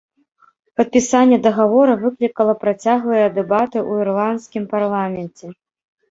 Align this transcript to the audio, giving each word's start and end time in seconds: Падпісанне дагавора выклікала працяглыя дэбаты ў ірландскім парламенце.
Падпісанне 0.79 1.37
дагавора 1.47 1.93
выклікала 2.03 2.53
працяглыя 2.63 3.27
дэбаты 3.35 3.77
ў 3.89 4.05
ірландскім 4.05 4.63
парламенце. 4.73 5.45